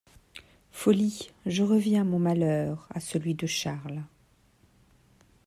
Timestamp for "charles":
3.45-4.01